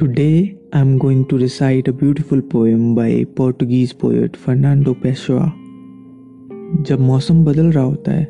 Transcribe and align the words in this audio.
Today, 0.00 0.56
I'm 0.72 0.96
going 0.96 1.26
to 1.26 1.36
recite 1.36 1.88
a 1.88 1.92
beautiful 1.92 2.40
poem 2.40 2.94
by 2.94 3.24
Portuguese 3.34 3.92
poet 3.92 4.36
Fernando 4.36 4.92
Pessoa. 4.94 5.46
जब 6.82 7.00
मौसम 7.00 7.44
बदल 7.44 7.70
रहा 7.72 7.84
होता 7.84 8.12
है, 8.12 8.24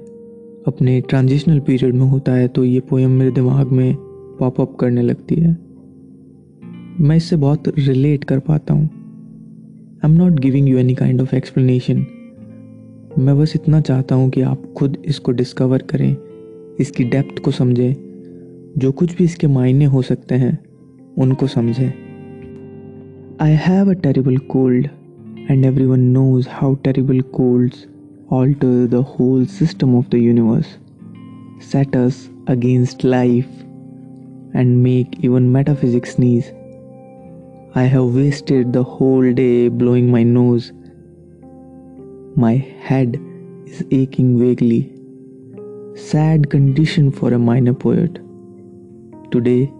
अपने 0.67 1.01
ट्रांजिशनल 1.01 1.59
पीरियड 1.61 1.95
में 1.95 2.07
होता 2.07 2.33
है 2.33 2.47
तो 2.49 2.65
ये 2.65 2.81
पोएम 2.81 3.11
मेरे 3.11 3.31
दिमाग 3.31 3.73
में 3.73 3.95
पॉप 4.39 4.61
अप 4.61 4.77
करने 4.81 5.03
लगती 5.03 5.35
है। 5.35 5.51
मैं 7.01 7.17
इससे 7.17 7.37
बहुत 7.37 7.69
रिलेट 7.79 8.25
कर 8.25 8.39
पाता 8.39 8.75
हूँ। 8.75 8.85
I 8.85 10.11
am 10.11 10.17
not 10.19 10.41
giving 10.41 10.69
you 10.69 10.79
any 10.79 10.95
kind 10.95 11.21
of 11.21 11.35
explanation 11.37 12.05
मैं 13.19 13.39
बस 13.41 13.53
इतना 13.57 13.81
चाहता 13.81 14.15
हूँ 14.15 14.31
कि 14.31 14.41
आप 14.43 14.63
खुद 14.79 14.97
इसको 15.05 15.33
डिस्कवर 15.33 15.83
करें, 15.83 16.17
इसकी 16.81 17.05
डेप्थ 17.05 17.43
को 17.45 17.51
समझें, 17.51 17.95
जो 18.79 18.93
कुछ 18.93 19.17
भी 19.17 19.25
इसके 19.25 19.47
मायने 19.47 19.85
हो 19.85 20.03
सकते 20.03 20.35
हैं। 20.35 20.59
उनको 21.18 21.48
समझें 21.48 21.90
I 23.42 23.54
have 23.68 23.90
a 23.90 23.94
terrible 24.04 24.38
cold 24.54 24.88
and 25.50 25.66
every 25.66 25.86
one 25.86 26.00
knows 26.00 26.48
how 26.50 26.76
terrible 26.84 27.22
colds 27.40 27.88
alter 28.38 28.88
the 28.88 29.02
whole 29.02 29.46
system 29.46 29.96
of 29.96 30.10
the 30.10 30.20
universe, 30.20 30.78
set 31.60 31.96
us 31.96 32.30
against 32.48 33.04
life, 33.04 33.52
and 34.54 34.82
make 34.84 35.20
even 35.20 35.52
metaphysics 35.52 36.16
sneeze. 36.16 36.52
I 37.76 37.84
have 37.84 38.16
wasted 38.16 38.74
the 38.74 38.84
whole 38.84 39.34
day 39.34 39.68
blowing 39.68 40.10
my 40.16 40.24
nose. 40.24 40.72
My 42.36 42.56
head 42.88 43.20
is 43.68 43.84
aching 43.92 44.34
vaguely. 44.40 44.82
Sad 45.96 46.50
condition 46.50 47.12
for 47.12 47.34
a 47.34 47.40
minor 47.40 47.74
poet. 47.74 48.20
Today, 49.32 49.72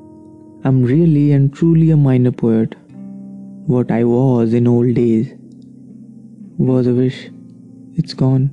I'm 0.65 0.83
really 0.83 1.31
and 1.31 1.55
truly 1.55 1.93
a 1.93 1.97
minor 1.97 2.33
poet. 2.33 2.75
What 3.67 3.93
I 3.93 4.03
was 4.03 4.53
in 4.55 4.67
old 4.67 4.95
days 4.95 5.33
was 6.57 6.89
a 6.89 6.93
wish. 6.93 7.31
It's 7.95 8.13
gone. 8.13 8.51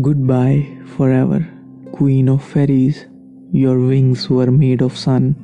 Goodbye 0.00 0.78
forever, 0.96 1.46
Queen 1.92 2.28
of 2.30 2.42
Fairies. 2.42 3.06
Your 3.52 3.78
wings 3.78 4.30
were 4.30 4.50
made 4.50 4.80
of 4.80 4.96
sun, 4.96 5.36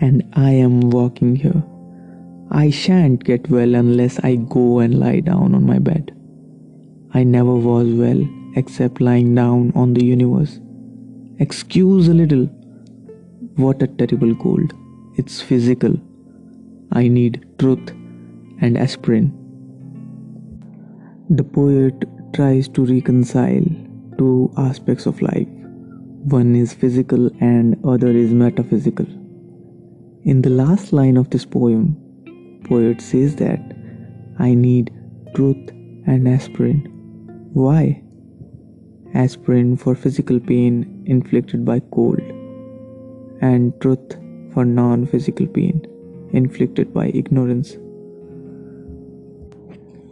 and 0.00 0.22
I 0.32 0.52
am 0.52 0.88
walking 0.90 1.36
here. 1.36 1.62
I 2.50 2.70
shan't 2.70 3.22
get 3.22 3.50
well 3.50 3.74
unless 3.74 4.18
I 4.20 4.36
go 4.36 4.78
and 4.78 4.98
lie 4.98 5.20
down 5.20 5.54
on 5.54 5.66
my 5.66 5.78
bed. 5.78 6.10
I 7.12 7.22
never 7.22 7.54
was 7.54 7.88
well 7.92 8.26
except 8.56 9.02
lying 9.02 9.34
down 9.34 9.72
on 9.74 9.92
the 9.92 10.04
universe. 10.04 10.58
Excuse 11.38 12.08
a 12.08 12.14
little. 12.14 12.48
What 13.56 13.80
a 13.84 13.86
terrible 13.86 14.34
cold. 14.34 14.72
It's 15.16 15.40
physical. 15.40 15.94
I 16.90 17.06
need 17.06 17.46
truth 17.60 17.90
and 18.60 18.76
aspirin. 18.76 19.30
The 21.30 21.44
poet 21.44 21.94
tries 22.32 22.66
to 22.70 22.84
reconcile 22.84 23.62
two 24.18 24.52
aspects 24.56 25.06
of 25.06 25.22
life. 25.22 25.46
One 26.24 26.56
is 26.56 26.74
physical 26.74 27.30
and 27.40 27.76
other 27.84 28.08
is 28.08 28.32
metaphysical. 28.32 29.06
In 30.24 30.42
the 30.42 30.50
last 30.50 30.92
line 30.92 31.16
of 31.16 31.30
this 31.30 31.44
poem, 31.44 31.96
poet 32.64 33.00
says 33.00 33.36
that 33.36 33.60
I 34.40 34.54
need 34.54 34.92
truth 35.36 35.70
and 36.08 36.26
aspirin. 36.26 36.80
Why? 37.52 38.02
Aspirin 39.14 39.76
for 39.76 39.94
physical 39.94 40.40
pain 40.40 41.04
inflicted 41.06 41.64
by 41.64 41.78
cold 41.92 42.33
and 43.40 43.78
truth 43.80 44.18
for 44.52 44.64
non 44.64 45.06
physical 45.06 45.46
pain 45.46 45.86
inflicted 46.32 46.92
by 46.92 47.08
ignorance. 47.08 47.76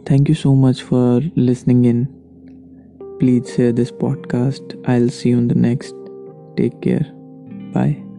Thank 0.05 0.29
you 0.29 0.35
so 0.35 0.53
much 0.53 0.81
for 0.81 1.21
listening 1.35 1.85
in. 1.85 2.07
Please 3.19 3.53
share 3.55 3.71
this 3.71 3.91
podcast. 3.91 4.81
I'll 4.87 5.09
see 5.09 5.29
you 5.29 5.37
in 5.37 5.47
the 5.47 5.55
next. 5.55 5.95
Take 6.57 6.81
care. 6.81 7.05
Bye. 7.73 8.12